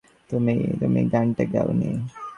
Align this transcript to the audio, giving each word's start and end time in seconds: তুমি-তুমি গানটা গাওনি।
তুমি-তুমি 0.29 1.01
গানটা 1.13 1.43
গাওনি। 1.53 1.89